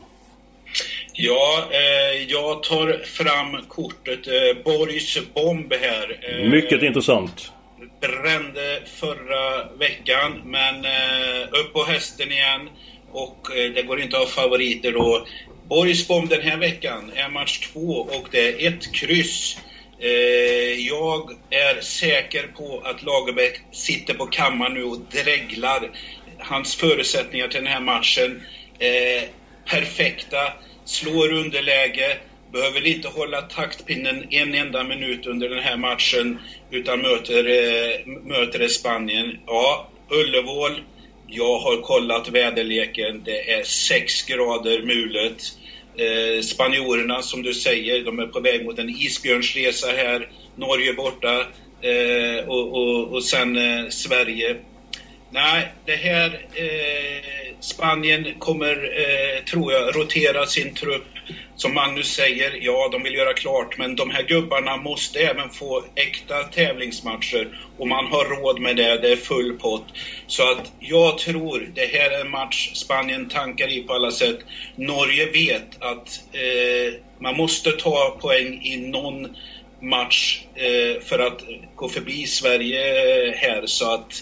Ja, 1.12 1.64
eh, 1.70 2.22
jag 2.28 2.62
tar 2.62 3.04
fram 3.04 3.62
kortet 3.68 4.26
eh, 4.26 4.62
Borgs 4.64 5.18
bomb 5.34 5.72
här. 5.72 6.18
Eh, 6.22 6.48
Mycket 6.50 6.82
intressant. 6.82 7.52
Brände 8.00 8.82
förra 8.86 9.64
veckan, 9.78 10.40
men 10.44 10.84
eh, 10.84 11.60
upp 11.60 11.72
på 11.72 11.84
hästen 11.84 12.32
igen. 12.32 12.68
Och 13.12 13.56
eh, 13.56 13.72
det 13.72 13.82
går 13.82 14.00
inte 14.00 14.16
att 14.16 14.22
ha 14.22 14.42
favoriter 14.42 14.92
då. 14.92 15.26
Borgs 15.68 16.08
bomb 16.08 16.28
den 16.28 16.40
här 16.40 16.56
veckan 16.56 17.12
är 17.14 17.28
match 17.28 17.68
två 17.72 17.90
och 17.90 18.28
det 18.30 18.64
är 18.64 18.68
ett 18.68 18.94
kryss. 18.94 19.58
Eh, 19.98 20.86
jag 20.86 21.30
är 21.50 21.80
säker 21.80 22.46
på 22.46 22.82
att 22.84 23.02
Lagerbäck 23.02 23.60
sitter 23.72 24.14
på 24.14 24.26
kammaren 24.26 24.74
nu 24.74 24.84
och 24.84 24.98
dreglar. 24.98 25.90
Hans 26.38 26.76
förutsättningar 26.76 27.48
till 27.48 27.64
den 27.64 27.72
här 27.72 27.80
matchen 27.80 28.42
eh, 28.78 29.22
perfekta. 29.70 30.52
Slår 30.84 31.32
underläge, 31.32 32.16
behöver 32.52 32.86
inte 32.86 33.08
hålla 33.08 33.42
taktpinnen 33.42 34.26
en 34.30 34.54
enda 34.54 34.84
minut 34.84 35.26
under 35.26 35.48
den 35.48 35.62
här 35.62 35.76
matchen 35.76 36.38
utan 36.70 37.00
möter, 37.00 37.48
eh, 37.48 38.06
möter 38.06 38.68
Spanien. 38.68 39.38
Ja, 39.46 39.88
Ullevål. 40.10 40.82
Jag 41.26 41.58
har 41.58 41.82
kollat 41.82 42.28
väderleken. 42.28 43.22
Det 43.24 43.52
är 43.52 43.62
6 43.62 44.22
grader 44.22 44.82
mulet. 44.82 45.42
Eh, 45.96 46.42
spanjorerna, 46.42 47.22
som 47.22 47.42
du 47.42 47.54
säger, 47.54 48.04
de 48.04 48.18
är 48.18 48.26
på 48.26 48.40
väg 48.40 48.64
mot 48.64 48.78
en 48.78 48.88
isbjörnsresa 48.88 49.86
här. 49.96 50.28
Norge 50.56 50.92
borta 50.92 51.46
eh, 51.82 52.48
och, 52.48 52.72
och, 52.72 53.12
och 53.12 53.24
sen 53.24 53.56
eh, 53.56 53.88
Sverige. 53.88 54.56
Nej, 55.30 55.72
det 55.86 55.96
här... 55.96 56.46
Eh, 56.54 57.44
Spanien 57.60 58.34
kommer, 58.38 58.76
eh, 58.76 59.44
tror 59.44 59.72
jag, 59.72 59.96
rotera 59.96 60.46
sin 60.46 60.74
trupp. 60.74 61.06
Som 61.56 61.74
Magnus 61.74 62.14
säger, 62.14 62.58
ja, 62.60 62.88
de 62.92 63.02
vill 63.02 63.14
göra 63.14 63.32
klart, 63.32 63.78
men 63.78 63.96
de 63.96 64.10
här 64.10 64.22
gubbarna 64.22 64.76
måste 64.76 65.18
även 65.20 65.50
få 65.50 65.84
äkta 65.94 66.42
tävlingsmatcher. 66.42 67.58
Och 67.78 67.88
man 67.88 68.06
har 68.06 68.24
råd 68.24 68.60
med 68.60 68.76
det, 68.76 68.98
det 68.98 69.12
är 69.12 69.16
full 69.16 69.58
pott. 69.58 69.86
Så 70.26 70.50
att 70.50 70.72
jag 70.78 71.18
tror 71.18 71.70
det 71.74 71.86
här 71.86 72.10
är 72.10 72.20
en 72.20 72.30
match 72.30 72.72
Spanien 72.74 73.28
tankar 73.28 73.68
i 73.68 73.82
på 73.82 73.92
alla 73.92 74.10
sätt. 74.10 74.38
Norge 74.76 75.26
vet 75.26 75.82
att 75.82 76.08
eh, 76.32 76.94
man 77.20 77.36
måste 77.36 77.72
ta 77.72 78.18
poäng 78.20 78.60
i 78.62 78.76
någon 78.76 79.36
match 79.80 80.46
eh, 80.54 81.00
för 81.00 81.18
att 81.18 81.40
gå 81.74 81.88
förbi 81.88 82.26
Sverige 82.26 82.80
här. 83.36 83.66
Så 83.66 83.94
att 83.94 84.12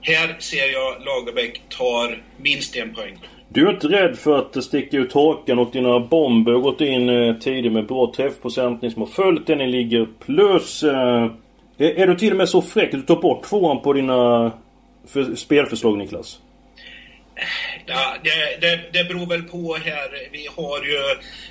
här 0.00 0.36
ser 0.38 0.72
jag 0.72 1.04
Lagerbäck 1.04 1.60
tar 1.68 2.22
minst 2.36 2.76
en 2.76 2.94
poäng. 2.94 3.18
Du 3.48 3.66
är 3.66 3.72
inte 3.72 3.88
rädd 3.88 4.16
för 4.16 4.38
att 4.38 4.64
sticka 4.64 4.96
ut 4.96 5.12
hakan 5.12 5.58
och 5.58 5.70
dina 5.72 6.00
bomber 6.00 6.52
har 6.52 6.60
gått 6.60 6.80
in 6.80 7.08
eh, 7.08 7.34
tidigt 7.34 7.72
med 7.72 7.86
bra 7.86 8.12
träffprocent. 8.16 8.82
Ni 8.82 8.90
som 8.90 9.02
har 9.02 9.08
följt 9.08 9.46
den, 9.46 9.58
ni 9.58 9.66
ligger 9.66 10.08
plus. 10.26 10.82
Eh, 10.82 11.30
är 11.78 12.06
du 12.06 12.14
till 12.14 12.30
och 12.30 12.36
med 12.36 12.48
så 12.48 12.62
fräck 12.62 12.94
att 12.94 13.00
du 13.00 13.06
tar 13.06 13.22
bort 13.22 13.44
tvåan 13.44 13.80
på 13.80 13.92
dina 13.92 14.52
spelförslag 15.36 15.98
Niklas? 15.98 16.40
Ja, 17.86 18.16
det, 18.24 18.60
det, 18.60 18.80
det 18.92 19.04
beror 19.04 19.26
väl 19.26 19.42
på 19.42 19.74
här. 19.74 20.28
Vi 20.32 20.48
har 20.56 20.84
ju 20.84 20.96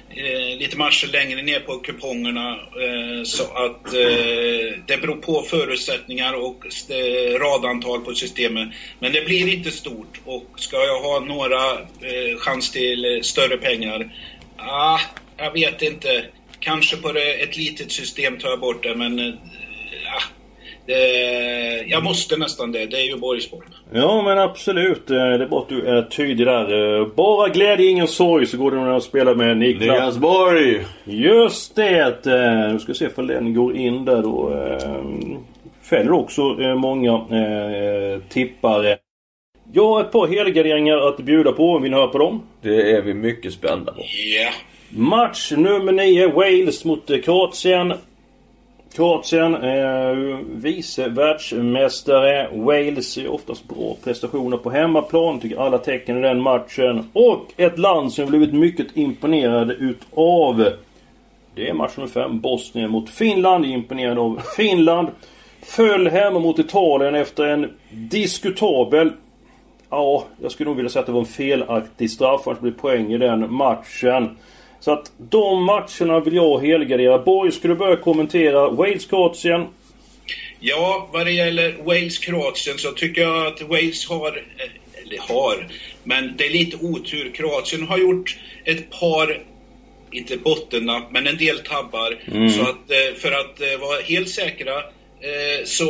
eh, 0.10 0.58
lite 0.58 0.78
matcher 0.78 1.08
längre 1.08 1.42
ner 1.42 1.60
på 1.60 1.78
kupongerna. 1.78 2.52
Eh, 2.52 3.24
så 3.24 3.44
att 3.44 3.94
eh, 3.94 4.80
det 4.86 5.02
beror 5.02 5.16
på 5.16 5.42
förutsättningar 5.42 6.34
och 6.34 6.66
eh, 6.90 7.40
radantal 7.40 8.02
på 8.02 8.16
systemet. 8.16 8.70
Men 9.00 9.12
det 9.12 9.26
blir 9.26 9.54
inte 9.54 9.72
stort. 9.72 10.22
Och 10.26 10.50
ska 10.56 10.78
jag 10.86 11.02
ha 11.02 11.20
några 11.20 11.74
eh, 11.82 12.38
chans 12.38 12.72
till 12.72 13.20
större 13.24 13.58
pengar? 13.58 14.14
Ah, 14.58 15.00
jag 15.38 15.52
vet 15.52 15.82
inte. 15.82 16.26
Kanske 16.60 16.98
på 16.98 17.12
det, 17.12 17.34
ett 17.34 17.58
litet 17.58 17.92
system 17.92 18.38
tar 18.38 18.50
jag 18.50 18.60
bort 18.60 18.84
det, 18.84 18.96
men 18.96 19.20
eh, 19.20 19.34
det, 20.86 21.84
jag 21.88 22.04
måste 22.04 22.38
nästan 22.38 22.72
det. 22.72 22.86
Det 22.86 22.98
är 22.98 23.04
ju 23.04 23.18
Borgsport. 23.18 23.66
Ja 23.94 24.22
men 24.22 24.38
absolut. 24.38 25.12
Eh, 25.12 25.18
det 25.18 25.44
är 25.44 25.48
bra 25.48 25.60
att 25.60 25.70
du 25.70 25.88
är 25.88 26.02
tydlig 26.02 26.48
där. 26.48 27.00
Eh, 27.00 27.08
bara 27.08 27.50
glädje, 27.50 27.90
ingen 27.90 28.08
sorg 28.08 28.46
så 28.46 28.58
går 28.58 28.72
det 28.72 28.78
nog 28.78 28.96
att 28.96 29.04
spela 29.04 29.34
med 29.36 29.58
Niklas. 29.58 29.90
Niklas 29.90 30.18
Borg! 30.18 30.86
Just 31.04 31.76
det! 31.76 32.26
Eh, 32.26 32.74
nu 32.74 32.80
ska 32.80 32.92
vi 32.92 32.98
se 32.98 33.06
ifall 33.06 33.28
den 33.28 33.54
går 33.54 33.76
in 33.76 34.06
där 34.06 34.22
då. 34.22 34.54
Fäller 35.82 36.12
också 36.12 36.42
många 36.76 37.26
tippare. 38.30 38.98
Jag 39.74 39.88
har 39.88 40.02
ett 40.02 40.12
par 40.12 40.28
helgarderingar 40.28 40.98
att 40.98 41.18
bjuda 41.18 41.52
på. 41.52 41.80
Vill 41.80 41.92
ni 41.92 41.98
höra 41.98 42.08
på 42.08 42.18
dem? 42.18 42.42
Det 42.62 42.92
är 42.92 43.02
vi 43.02 43.14
mycket 43.14 43.54
spända 43.54 43.92
på. 43.92 44.02
Ja. 44.02 44.42
Yeah. 44.42 44.54
Match 44.90 45.52
nummer 45.52 45.92
9. 45.92 46.28
Wales 46.28 46.86
mot 46.86 47.24
Kroatien. 47.24 47.94
Kroatien 48.96 49.56
är 49.56 50.40
vice 50.56 51.08
världsmästare. 51.08 52.50
Wales 52.54 53.18
är 53.18 53.28
oftast 53.28 53.68
bra 53.68 53.98
prestationer 54.04 54.58
på 54.58 54.70
hemmaplan. 54.70 55.40
Tycker 55.40 55.58
alla 55.58 55.78
tecken 55.78 56.18
i 56.18 56.22
den 56.22 56.42
matchen. 56.42 57.10
Och 57.14 57.54
ett 57.58 57.80
land 57.80 58.14
som 58.14 58.22
jag 58.22 58.30
blivit 58.30 58.54
mycket 58.54 58.88
imponerad 58.98 59.72
utav. 59.72 60.70
Det 61.56 61.70
är 61.70 61.74
match 61.74 61.92
nummer 61.98 62.10
5. 62.10 62.40
Bosnien 62.40 62.92
mot 62.92 63.10
Finland. 63.10 63.66
Jag 63.66 63.72
är 63.72 63.76
Imponerad 63.76 64.18
av 64.18 64.42
Finland. 64.58 65.08
Föll 65.62 66.08
hemma 66.08 66.40
mot 66.40 66.60
Italien 66.60 67.16
efter 67.16 67.44
en 67.48 67.72
diskutabel 67.90 69.12
Ja, 69.90 70.24
jag 70.42 70.52
skulle 70.52 70.70
nog 70.70 70.78
vilja 70.78 70.90
säga 70.90 71.00
att 71.00 71.06
det 71.06 71.12
var 71.12 71.20
en 71.20 71.26
felaktig 71.26 72.12
straff. 72.12 72.48
Annars 72.48 72.60
blir 72.60 72.72
poäng 72.72 73.14
i 73.14 73.18
den 73.18 73.54
matchen. 73.54 74.38
Så 74.86 74.92
att 74.92 75.12
de 75.18 75.64
matcherna 75.64 76.20
vill 76.20 76.36
jag 76.36 76.60
helgardera. 76.60 77.20
Borg, 77.20 77.52
ska 77.52 77.68
du 77.68 77.76
börja 77.76 77.96
kommentera 77.96 78.70
Wales-Kroatien? 78.70 79.68
Ja, 80.60 81.10
vad 81.14 81.26
det 81.26 81.32
gäller 81.32 81.76
Wales-Kroatien 81.84 82.78
så 82.78 82.92
tycker 82.92 83.22
jag 83.22 83.48
att 83.48 83.62
Wales 83.62 84.10
har, 84.10 84.44
eh, 84.58 85.04
eller 85.04 85.18
har, 85.20 85.68
men 86.04 86.34
det 86.38 86.46
är 86.46 86.50
lite 86.50 86.78
otur. 86.78 87.32
Kroatien 87.36 87.88
har 87.88 87.98
gjort 87.98 88.38
ett 88.64 88.90
par, 88.90 89.44
inte 90.12 90.38
bottennapp, 90.38 91.12
men 91.12 91.28
en 91.28 91.38
del 91.38 91.60
tabbar. 91.60 92.18
Mm. 92.28 92.50
Så 92.50 92.62
att 92.62 92.92
eh, 92.92 93.16
för 93.18 93.32
att 93.32 93.62
eh, 93.62 93.80
vara 93.80 94.02
helt 94.02 94.30
säkra 94.30 94.84
så 95.66 95.86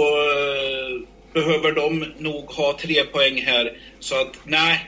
behöver 1.34 1.72
de 1.72 2.06
nog 2.18 2.46
ha 2.46 2.78
tre 2.82 3.04
poäng 3.04 3.42
här. 3.42 3.78
Så 4.00 4.16
att 4.22 4.40
nej, 4.44 4.80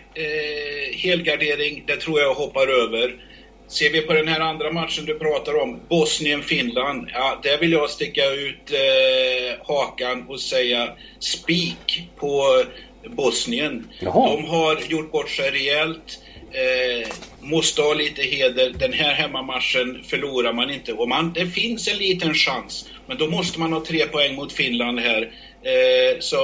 helgardering, 0.93 1.83
det 1.87 1.95
tror 1.95 2.19
jag 2.19 2.33
hoppar 2.33 2.67
över. 2.67 3.26
Ser 3.67 3.89
vi 3.89 4.01
på 4.01 4.13
den 4.13 4.27
här 4.27 4.39
andra 4.39 4.71
matchen 4.71 5.05
du 5.05 5.19
pratar 5.19 5.61
om, 5.61 5.79
Bosnien-Finland, 5.89 7.09
ja, 7.13 7.39
där 7.43 7.57
vill 7.57 7.71
jag 7.71 7.89
sticka 7.89 8.31
ut 8.31 8.71
eh, 8.71 9.67
hakan 9.67 10.25
och 10.27 10.39
säga 10.39 10.89
spik 11.19 12.09
på 12.15 12.63
Bosnien. 13.09 13.87
Jaha. 13.99 14.29
De 14.29 14.45
har 14.45 14.81
gjort 14.89 15.11
bort 15.11 15.29
sig 15.29 15.51
rejält. 15.51 16.19
Eh, 16.51 17.07
måste 17.41 17.81
ha 17.81 17.93
lite 17.93 18.21
heder. 18.21 18.69
Den 18.69 18.93
här 18.93 19.13
hemmamatchen 19.13 20.03
förlorar 20.03 20.53
man 20.53 20.69
inte. 20.69 20.93
Och 20.93 21.09
man, 21.09 21.33
det 21.33 21.45
finns 21.45 21.87
en 21.87 21.97
liten 21.97 22.33
chans. 22.33 22.89
Men 23.07 23.17
då 23.17 23.27
måste 23.27 23.59
man 23.59 23.73
ha 23.73 23.85
tre 23.85 24.05
poäng 24.05 24.35
mot 24.35 24.53
Finland 24.53 24.99
här. 24.99 25.21
Eh, 25.61 26.19
så 26.19 26.37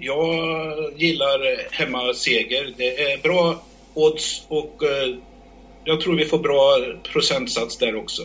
jag 0.00 0.34
gillar 0.96 1.72
hemmaseger. 1.72 2.72
Det 2.76 3.12
är 3.12 3.18
bra 3.18 3.64
odds 3.94 4.44
och 4.48 4.82
eh, 4.82 5.16
jag 5.84 6.00
tror 6.00 6.16
vi 6.16 6.24
får 6.24 6.38
bra 6.38 6.76
procentsats 7.12 7.78
där 7.78 7.96
också. 7.96 8.22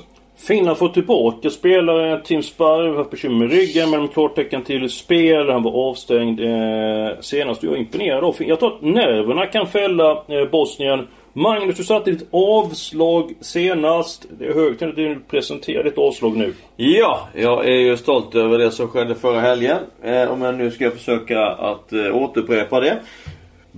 Finland 0.47 0.77
får 0.77 0.89
tillbaka 0.89 1.49
spelare. 1.49 2.21
Tim 2.23 2.43
Sparv 2.43 2.95
har 2.95 3.03
bekymmer 3.03 3.37
med 3.37 3.51
ryggen 3.51 3.89
med 3.89 4.13
klartecken 4.13 4.63
till 4.63 4.89
spel. 4.89 5.49
Han 5.49 5.63
var 5.63 5.89
avstängd 5.89 6.39
eh, 6.39 7.19
senast. 7.21 7.63
Jag 7.63 7.73
är 7.73 7.77
imponerad 7.77 8.23
av 8.23 8.35
Jag 8.39 8.59
tror 8.59 8.75
att 8.75 8.81
nerverna 8.81 9.45
kan 9.45 9.67
fälla 9.67 10.11
eh, 10.11 10.49
Bosnien. 10.51 11.07
Magnus, 11.33 11.77
du 11.77 11.83
satte 11.83 12.11
ditt 12.11 12.27
avslag 12.31 13.33
senast. 13.41 14.25
Det 14.39 14.45
är 14.45 14.53
hög 14.53 14.79
tid 14.79 14.87
att 14.87 14.95
du 14.95 15.19
presenterar 15.29 15.83
ditt 15.83 15.97
avslag 15.97 16.37
nu. 16.37 16.53
Ja, 16.75 17.27
jag 17.35 17.65
är 17.65 17.79
ju 17.79 17.97
stolt 17.97 18.35
över 18.35 18.57
det 18.57 18.71
som 18.71 18.87
skedde 18.87 19.15
förra 19.15 19.39
helgen. 19.39 19.77
Eh, 20.03 20.31
om 20.31 20.41
jag 20.41 20.55
nu 20.55 20.71
ska 20.71 20.91
försöka 20.91 21.47
att 21.47 21.93
eh, 21.93 22.15
återupprepa 22.15 22.79
det. 22.79 22.99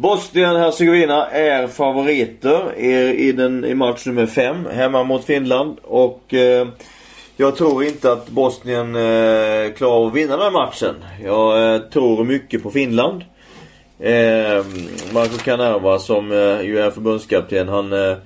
Bosnien-Hercegovina 0.02 1.28
är 1.28 1.68
favoriter 1.68 2.76
i, 2.78 3.32
den, 3.32 3.66
i 3.66 3.76
match 3.76 4.06
nummer 4.06 4.26
5 4.26 4.66
hemma 4.74 5.04
mot 5.04 5.26
Finland. 5.26 5.78
Och 5.84 6.34
eh, 6.34 6.68
jag 7.38 7.56
tror 7.56 7.84
inte 7.84 8.12
att 8.12 8.30
Bosnien 8.30 8.96
eh, 8.96 9.72
klarar 9.74 9.96
av 9.96 10.08
att 10.08 10.14
vinna 10.14 10.38
den 10.38 10.42
här 10.42 10.52
matchen. 10.52 10.96
Jag 11.24 11.76
eh, 11.76 11.82
tror 11.82 12.24
mycket 12.24 12.64
på 12.64 12.72
Finland. 12.72 13.24
Eh, 14.00 14.66
Marco 15.14 15.38
Canerva 15.44 16.00
som 16.00 16.32
eh, 16.32 16.62
ju 16.62 16.80
är 16.80 16.92
förbundskapten 16.92 17.70
han 17.70 17.94
eh, 17.94 18.18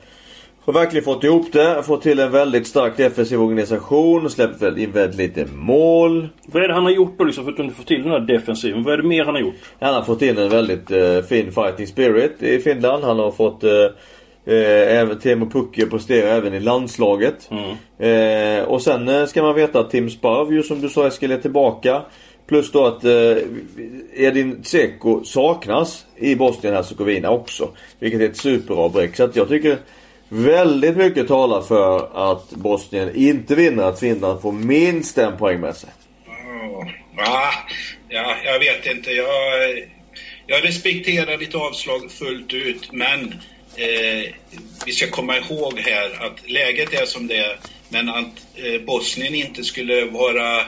har 0.65 0.74
verkligen 0.74 1.03
fått 1.03 1.24
ihop 1.24 1.51
det. 1.51 1.84
Fått 1.84 2.01
till 2.01 2.19
en 2.19 2.31
väldigt 2.31 2.67
stark 2.67 2.98
defensiv 2.98 3.41
organisation. 3.41 4.29
Släppt 4.29 4.62
in 4.62 4.91
väldigt 4.91 5.17
lite 5.17 5.45
mål. 5.53 6.27
Vad 6.45 6.63
är 6.63 6.67
det 6.67 6.74
han 6.74 6.84
har 6.84 6.91
gjort 6.91 7.17
då 7.17 7.24
liksom 7.24 7.45
för 7.45 7.63
att 7.63 7.74
få 7.74 7.84
till 7.84 8.03
den 8.03 8.12
här 8.12 8.19
defensiven? 8.19 8.84
Vad 8.84 8.93
är 8.93 8.98
det 8.98 9.03
mer 9.03 9.25
han 9.25 9.36
har 9.36 9.41
gjort? 9.41 9.55
Han 9.79 9.93
har 9.93 10.01
fått 10.01 10.22
in 10.22 10.38
en 10.38 10.50
väldigt 10.50 10.91
eh, 10.91 11.22
fin 11.22 11.51
fighting 11.51 11.88
spirit 11.88 12.43
i 12.43 12.60
Finland. 12.60 13.03
Han 13.03 13.19
har 13.19 13.31
fått 13.31 13.63
eh, 13.63 13.72
eh, 14.45 14.98
även 15.00 15.19
Teemu 15.19 15.45
Pukki 15.45 15.86
prestera 15.86 16.29
även 16.29 16.53
i 16.53 16.60
landslaget. 16.60 17.50
Eh, 18.00 18.63
och 18.63 18.81
sen 18.81 19.07
eh, 19.07 19.25
ska 19.25 19.43
man 19.43 19.55
veta 19.55 19.79
att 19.79 19.89
Tim 19.89 20.10
Sparv 20.10 20.53
ju 20.53 20.63
som 20.63 20.81
du 20.81 20.89
sa 20.89 21.07
Eskil 21.07 21.31
är 21.31 21.38
tillbaka. 21.38 22.01
Plus 22.48 22.72
då 22.72 22.86
att 22.86 23.05
eh, 23.05 23.38
Edin 24.13 24.62
Dzeko 24.62 25.24
saknas 25.24 26.05
i 26.15 26.36
Bosnien-Hercegovina 26.36 27.29
också. 27.29 27.69
Vilket 28.00 28.22
är 28.22 28.25
ett 28.25 28.38
superavbräck. 28.38 29.15
Så 29.15 29.24
att 29.24 29.36
jag 29.36 29.48
tycker 29.48 29.77
väldigt 30.29 30.98
mycket 30.98 31.27
talar 31.27 31.62
för 31.62 32.10
att 32.34 32.51
Bosnien 32.51 33.15
inte 33.15 33.55
vinner. 33.55 33.84
Att 33.84 34.00
Finland 34.00 34.41
får 34.41 34.51
minst 34.51 35.17
en 35.17 35.38
poäng 35.38 35.60
med 35.60 35.75
sig. 35.75 35.89
Ja, 37.17 37.24
ah, 37.24 37.53
ja, 38.10 38.36
jag 38.44 38.60
vet 38.60 38.86
inte. 38.86 39.12
Jag, 39.12 39.27
jag 40.48 40.63
respekterar 40.63 41.38
ditt 41.38 41.55
avslag 41.55 42.12
fullt 42.12 42.53
ut, 42.53 42.91
men 42.91 43.34
eh, 43.75 44.34
vi 44.86 44.91
ska 44.91 45.10
komma 45.10 45.38
ihåg 45.38 45.79
här 45.79 46.25
att 46.25 46.50
läget 46.50 46.94
är 46.94 47.05
som 47.05 47.27
det 47.27 47.38
är, 47.38 47.60
men 47.89 48.10
att 48.10 48.48
eh, 48.55 48.82
Bosnien 48.82 49.36
inte 49.36 49.63
skulle 49.63 50.05
vara 50.05 50.62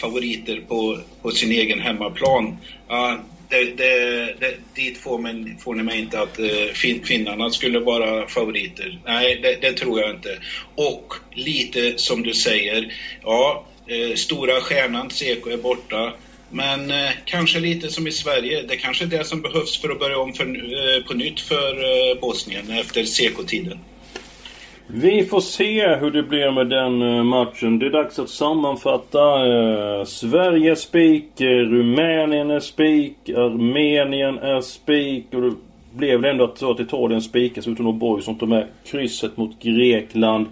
favoriter 0.00 0.62
på, 0.68 0.98
på 1.22 1.30
sin 1.30 1.52
egen 1.52 1.80
hemmaplan. 1.80 2.56
Ja, 2.88 3.18
det, 3.48 3.64
det, 3.64 4.34
det, 4.40 4.54
dit 4.74 4.98
får, 4.98 5.18
man, 5.18 5.58
får 5.60 5.74
ni 5.74 5.82
mig 5.82 5.98
inte 5.98 6.20
att 6.20 6.38
eh, 6.38 6.72
fin, 6.74 7.04
finnarna 7.04 7.50
skulle 7.50 7.78
vara 7.78 8.28
favoriter. 8.28 9.00
Nej, 9.04 9.40
det, 9.42 9.58
det, 9.60 9.72
tror 9.72 10.00
jag 10.00 10.10
inte. 10.10 10.38
Och 10.74 11.14
lite 11.32 11.98
som 11.98 12.22
du 12.22 12.34
säger, 12.34 12.94
ja, 13.22 13.66
eh, 13.86 14.14
stora 14.14 14.60
stjärnan 14.60 15.10
Seko 15.10 15.50
är 15.50 15.56
borta. 15.56 16.12
Men 16.50 16.90
eh, 16.90 17.10
kanske 17.24 17.60
lite 17.60 17.90
som 17.90 18.06
i 18.06 18.12
Sverige, 18.12 18.62
det 18.62 18.76
kanske 18.76 19.04
är 19.04 19.08
det 19.08 19.24
som 19.24 19.42
behövs 19.42 19.78
för 19.78 19.90
att 19.90 19.98
börja 19.98 20.18
om 20.18 20.32
för, 20.32 20.46
eh, 20.46 21.02
på 21.02 21.14
nytt 21.14 21.40
för 21.40 21.74
eh, 21.84 22.20
Bosnien 22.20 22.70
efter 22.70 23.04
Seko-tiden. 23.04 23.78
Vi 24.88 25.24
får 25.24 25.40
se 25.40 25.88
hur 25.94 26.10
det 26.10 26.22
blir 26.22 26.50
med 26.50 26.68
den 26.68 27.02
eh, 27.02 27.24
matchen. 27.24 27.78
Det 27.78 27.86
är 27.86 27.90
dags 27.90 28.18
att 28.18 28.28
sammanfatta. 28.28 29.46
Eh, 29.46 30.04
Sverige 30.04 30.70
är 30.70 30.74
spik, 30.74 31.40
eh, 31.40 31.46
Rumänien 31.46 32.50
är 32.50 32.60
spik, 32.60 33.28
Armenien 33.28 34.38
är 34.38 34.60
spik 34.60 35.26
och 35.34 35.40
det 35.40 35.52
blev 35.96 36.22
det 36.22 36.30
ändå 36.30 36.52
så 36.54 36.70
att 36.70 36.80
Italien 36.80 37.22
spikas 37.22 37.68
utan 37.68 37.86
någon 37.86 37.98
boy 37.98 38.22
som 38.22 38.38
tog 38.38 38.48
med 38.48 38.66
krysset 38.84 39.36
mot 39.36 39.62
Grekland. 39.62 40.46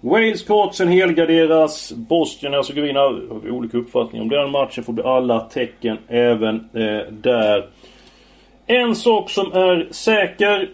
Wales, 0.00 0.42
Kroatien 0.42 0.88
helgarderas. 0.88 1.92
Bosnien 1.92 2.54
alltså, 2.54 2.72
och 2.72 2.76
Hercegovina 2.76 3.00
har 3.00 3.40
vi 3.44 3.50
olika 3.50 3.76
uppfattningar 3.76 4.22
om 4.22 4.28
den 4.28 4.50
matchen. 4.50 4.84
Får 4.84 4.92
bli 4.92 5.04
alla 5.04 5.40
tecken 5.40 5.98
även 6.08 6.54
eh, 6.56 7.12
där. 7.12 7.66
En 8.66 8.94
sak 8.96 9.30
som 9.30 9.52
är 9.52 9.88
säker. 9.90 10.68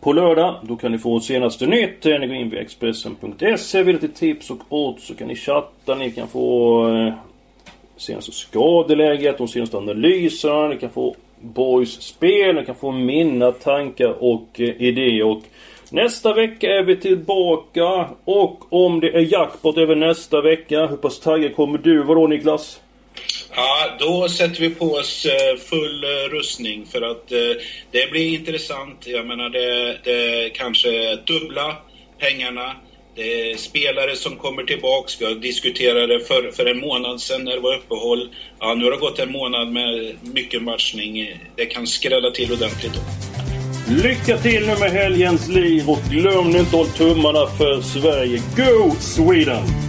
På 0.00 0.12
lördag, 0.12 0.54
då 0.62 0.76
kan 0.76 0.92
ni 0.92 0.98
få 0.98 1.20
senaste 1.20 1.66
nytt. 1.66 2.06
Eh, 2.06 2.18
ni 2.20 2.26
går 2.26 2.36
in 2.36 2.50
via 2.50 2.60
Expressen.se. 2.60 3.82
Vill 3.82 3.98
till 3.98 4.12
tips 4.12 4.50
och 4.50 4.58
odds 4.68 5.06
så 5.06 5.14
kan 5.14 5.28
ni 5.28 5.36
chatta. 5.36 5.94
Ni 5.94 6.10
kan 6.10 6.28
få 6.28 6.88
eh, 6.88 7.14
senaste 7.96 8.32
skadeläget, 8.32 9.38
de 9.38 9.48
senaste 9.48 9.76
analyserna. 9.76 10.68
Ni 10.68 10.76
kan 10.76 10.90
få 10.90 11.16
Boys 11.40 12.02
spel. 12.02 12.54
Ni 12.54 12.64
kan 12.64 12.74
få 12.74 12.92
mina 12.92 13.52
tankar 13.52 14.24
och 14.24 14.60
eh, 14.60 14.82
idéer. 14.82 15.24
Och 15.24 15.42
nästa 15.90 16.34
vecka 16.34 16.66
är 16.66 16.82
vi 16.82 16.96
tillbaka. 16.96 18.08
Och 18.24 18.72
om 18.72 19.00
det 19.00 19.08
är 19.08 19.32
jackpot 19.32 19.78
över 19.78 19.96
nästa 19.96 20.40
vecka, 20.40 20.86
hur 20.86 20.96
pass 20.96 21.20
taggad 21.20 21.56
kommer 21.56 21.78
du 21.78 22.02
vara 22.02 22.20
då 22.20 22.26
Niklas? 22.26 22.80
Ja, 23.54 23.96
då 23.98 24.28
sätter 24.28 24.60
vi 24.60 24.70
på 24.70 24.92
oss 24.92 25.26
eh, 25.26 25.56
full 25.56 26.04
eh, 26.04 26.08
rustning 26.08 26.86
för 26.86 27.02
att 27.02 27.32
eh, 27.32 27.38
det 27.90 28.10
blir 28.10 28.34
intressant. 28.34 29.06
Jag 29.06 29.26
menar, 29.26 29.50
det, 29.50 29.96
det 30.04 30.50
kanske 30.54 31.16
dubbla 31.16 31.76
pengarna. 32.18 32.76
Det 33.16 33.50
är 33.52 33.56
spelare 33.56 34.16
som 34.16 34.36
kommer 34.36 34.62
tillbaks. 34.62 35.20
Vi 35.20 35.34
diskuterade 35.34 36.06
det 36.06 36.20
för, 36.20 36.50
för 36.50 36.66
en 36.66 36.80
månad 36.80 37.20
sedan 37.20 37.44
när 37.44 37.52
det 37.52 37.60
var 37.60 37.74
uppehåll. 37.74 38.28
Ja, 38.60 38.74
nu 38.74 38.84
har 38.84 38.90
det 38.90 38.98
gått 38.98 39.18
en 39.18 39.32
månad 39.32 39.68
med 39.72 40.16
mycket 40.22 40.62
matchning. 40.62 41.38
Det 41.56 41.66
kan 41.66 41.86
skrälla 41.86 42.30
till 42.30 42.52
ordentligt 42.52 42.94
då. 42.94 43.00
Lycka 44.02 44.36
till 44.36 44.66
nu 44.66 44.76
med 44.80 44.90
helgens 44.90 45.48
liv 45.48 45.88
och 45.88 45.98
glöm 46.10 46.50
nu 46.50 46.58
inte 46.58 46.68
att 46.68 46.72
hålla 46.72 46.90
tummarna 46.90 47.46
för 47.46 47.80
Sverige. 47.80 48.42
Go 48.56 48.90
Sweden! 49.00 49.85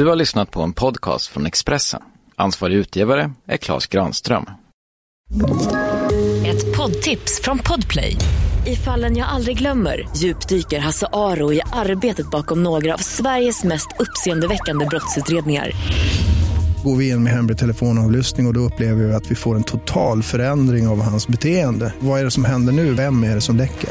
Du 0.00 0.06
har 0.06 0.16
lyssnat 0.16 0.50
på 0.50 0.62
en 0.62 0.72
podcast 0.72 1.26
från 1.26 1.46
Expressen. 1.46 2.02
Ansvarig 2.36 2.74
utgivare 2.74 3.32
är 3.46 3.56
Klas 3.56 3.86
Granström. 3.86 4.44
Ett 6.46 6.76
poddtips 6.76 7.40
från 7.42 7.58
Podplay. 7.58 8.16
I 8.66 8.76
fallen 8.76 9.16
jag 9.16 9.28
aldrig 9.28 9.58
glömmer 9.58 10.08
djupdyker 10.16 10.78
Hasse 10.78 11.06
Aro 11.12 11.52
i 11.52 11.60
arbetet 11.72 12.30
bakom 12.30 12.62
några 12.62 12.94
av 12.94 12.98
Sveriges 12.98 13.64
mest 13.64 13.88
uppseendeväckande 13.98 14.86
brottsutredningar. 14.86 15.70
Går 16.84 16.96
vi 16.96 17.08
in 17.08 17.22
med 17.22 17.32
hemlig 17.32 17.58
telefonavlyssning 17.58 18.46
och, 18.46 18.50
och 18.50 18.54
då 18.54 18.60
upplever 18.60 19.04
vi 19.04 19.14
att 19.14 19.30
vi 19.30 19.34
får 19.34 19.56
en 19.56 19.64
total 19.64 20.22
förändring 20.22 20.88
av 20.88 21.02
hans 21.02 21.28
beteende. 21.28 21.94
Vad 22.00 22.20
är 22.20 22.24
det 22.24 22.30
som 22.30 22.44
händer 22.44 22.72
nu? 22.72 22.94
Vem 22.94 23.24
är 23.24 23.34
det 23.34 23.40
som 23.40 23.56
läcker? 23.56 23.90